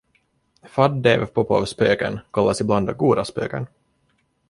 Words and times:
Faddeev-Popov-spöken 0.77 2.19
kallas 2.31 2.61
ibland 2.61 2.93
"goda 2.97 3.23
spöken". 3.25 3.67